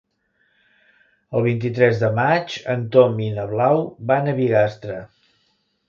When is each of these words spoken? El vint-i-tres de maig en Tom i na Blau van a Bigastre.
El 1.39 1.43
vint-i-tres 1.49 2.01
de 2.05 2.11
maig 2.21 2.57
en 2.75 2.89
Tom 2.97 3.23
i 3.27 3.31
na 3.39 3.47
Blau 3.55 3.87
van 4.13 4.33
a 4.35 4.39
Bigastre. 4.41 4.99